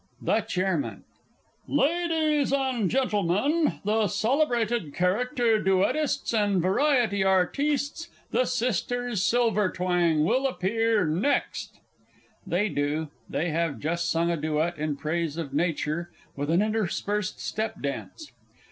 [0.25, 1.03] _THE CHAIRMAN.
[1.67, 11.05] Ladies and Gentlemen, the Celebrated Character Duettists and Variety Artistes, the Sisters Silvertwang, will appear
[11.05, 11.79] next!
[12.49, 17.39] [_They do; they have just sung a duet in praise of Nature with an interspersed
[17.39, 18.31] step dance.